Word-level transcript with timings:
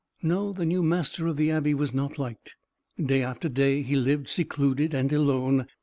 No, 0.23 0.51
the 0.51 0.65
new 0.65 0.81
master 0.81 1.27
of 1.27 1.37
the 1.37 1.51
abbey 1.51 1.75
was 1.75 1.93
not 1.93 2.17
liked. 2.17 2.55
Day 2.97 3.21
after 3.21 3.47
day 3.47 3.83
he 3.83 3.95
lived 3.95 4.29
secluded 4.29 4.95
and 4.95 5.13
alone. 5.13 5.67